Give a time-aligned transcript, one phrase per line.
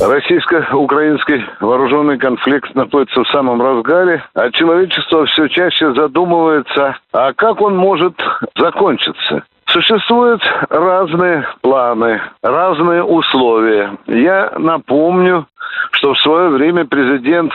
[0.00, 7.76] Российско-украинский вооруженный конфликт находится в самом разгаре, а человечество все чаще задумывается, а как он
[7.76, 8.14] может
[8.56, 9.42] закончиться?
[9.66, 13.92] Существуют разные планы, разные условия.
[14.06, 15.46] Я напомню,
[15.90, 17.52] что в свое время президент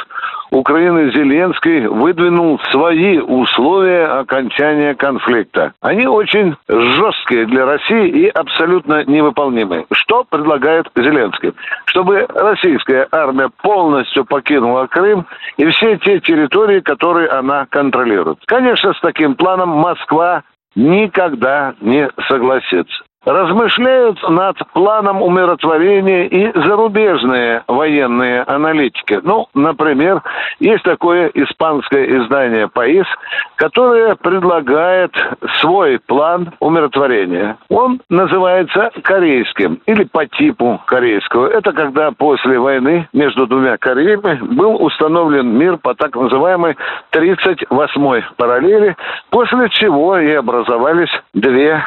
[0.55, 5.73] Украины Зеленский выдвинул свои условия окончания конфликта.
[5.81, 9.85] Они очень жесткие для России и абсолютно невыполнимые.
[9.91, 11.51] Что предлагает Зеленский?
[11.87, 15.25] Чтобы российская армия полностью покинула Крым
[15.57, 18.37] и все те территории, которые она контролирует.
[18.45, 28.43] Конечно, с таким планом Москва никогда не согласится размышляют над планом умиротворения и зарубежные военные
[28.43, 29.19] аналитики.
[29.23, 30.21] Ну, например,
[30.59, 33.07] есть такое испанское издание «Паис»,
[33.55, 35.11] которое предлагает
[35.59, 37.57] свой план умиротворения.
[37.69, 41.47] Он называется корейским или по типу корейского.
[41.47, 46.77] Это когда после войны между двумя Кореями был установлен мир по так называемой
[47.11, 48.95] 38-й параллели,
[49.29, 51.83] после чего и образовались две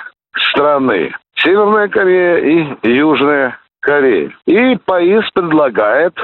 [0.51, 1.13] страны.
[1.43, 4.33] Северная Корея и Южная Корея.
[4.47, 6.15] И ПАИС предлагает,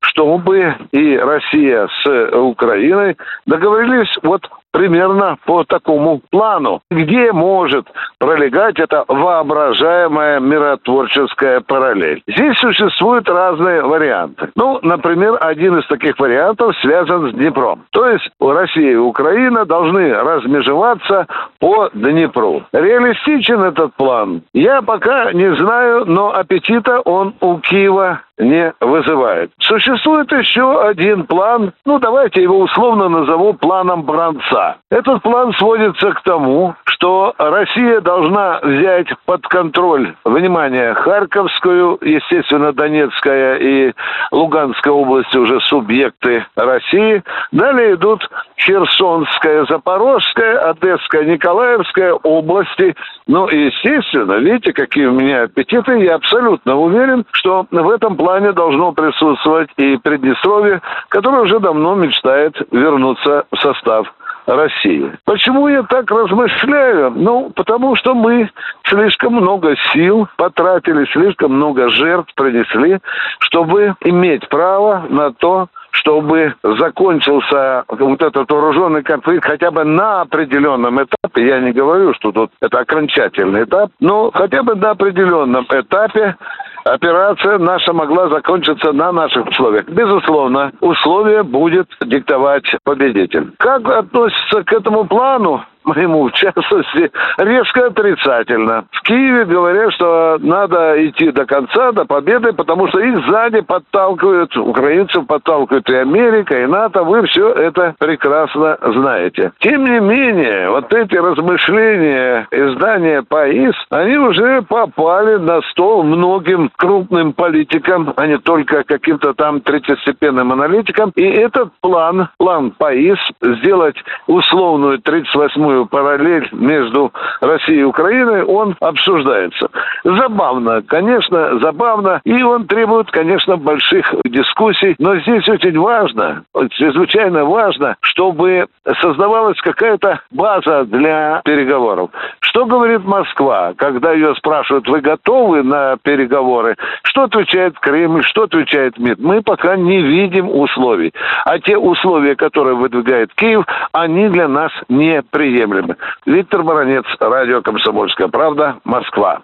[0.00, 7.86] чтобы и Россия с Украиной договорились вот примерно по такому плану, где может
[8.18, 12.22] пролегать эта воображаемая миротворческая параллель.
[12.26, 14.50] Здесь существуют разные варианты.
[14.56, 17.84] Ну, например, один из таких вариантов связан с Днепром.
[17.90, 21.26] То есть Россия и Украина должны размежеваться
[21.60, 22.64] по Днепру.
[22.72, 24.42] Реалистичен этот план?
[24.52, 29.50] Я пока не знаю, но аппетита он у Киева не вызывает.
[29.58, 34.76] Существует еще один план, ну давайте его условно назову планом Бранца.
[34.90, 43.56] Этот план сводится к тому, что Россия должна взять под контроль, внимание, Харьковскую, естественно, Донецкая
[43.56, 43.92] и
[44.30, 47.22] Луганская области уже субъекты России.
[47.52, 48.28] Далее идут
[48.58, 52.94] Херсонская, Запорожская, Одесская, Николаевская области.
[53.26, 56.04] Ну, естественно, видите, какие у меня аппетиты.
[56.04, 62.56] Я абсолютно уверен, что в этом плане должно присутствовать и Приднестровье, которое уже давно мечтает
[62.70, 64.12] вернуться в состав
[64.46, 65.12] России.
[65.24, 67.12] Почему я так размышляю?
[67.14, 68.50] Ну, потому что мы
[68.84, 72.98] слишком много сил потратили, слишком много жертв принесли,
[73.38, 81.02] чтобы иметь право на то, чтобы закончился вот этот вооруженный конфликт хотя бы на определенном
[81.02, 86.36] этапе, я не говорю, что тут это окончательный этап, но хотя бы на определенном этапе
[86.84, 89.86] операция наша могла закончиться на наших условиях.
[89.88, 93.52] Безусловно, условия будет диктовать победитель.
[93.58, 95.64] Как относится к этому плану?
[95.84, 98.84] Моему, в частности, резко отрицательно.
[98.90, 104.56] В Киеве говорят, что надо идти до конца, до победы, потому что их сзади подталкивают,
[104.56, 107.04] украинцев подталкивают и Америка, и НАТО.
[107.04, 109.52] Вы все это прекрасно знаете.
[109.60, 117.32] Тем не менее, вот эти размышления издания ПАИС, они уже попали на стол многим крупным
[117.32, 121.12] политикам, а не только каким-то там третьестепенным аналитикам.
[121.14, 128.76] И этот план, план ПАИС, сделать условную 38-ю прямую параллель между Россией и Украиной, он
[128.80, 129.68] обсуждается.
[130.04, 132.20] Забавно, конечно, забавно.
[132.24, 134.94] И он требует, конечно, больших дискуссий.
[134.98, 138.66] Но здесь очень важно, чрезвычайно важно, чтобы
[139.00, 142.10] создавалась какая-то база для переговоров.
[142.40, 146.76] Что говорит Москва, когда ее спрашивают, вы готовы на переговоры?
[147.04, 149.20] Что отвечает Кремль, что отвечает МИД?
[149.20, 151.12] Мы пока не видим условий.
[151.44, 155.96] А те условия, которые выдвигает Киев, они для нас неприемлемы неприемлемы.
[156.26, 159.42] Виктор Баранец, радио «Комсомольская правда», Москва.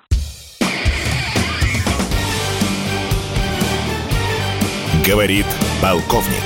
[5.07, 5.47] Говорит
[5.81, 6.45] полковник.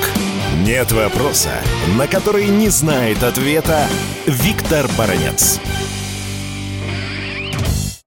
[0.65, 1.51] Нет вопроса,
[1.99, 3.87] на который не знает ответа
[4.27, 5.61] Виктор Баранец.